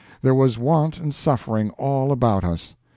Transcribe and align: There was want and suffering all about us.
There 0.23 0.33
was 0.33 0.57
want 0.57 0.97
and 0.97 1.13
suffering 1.13 1.69
all 1.77 2.11
about 2.11 2.43
us. 2.43 2.73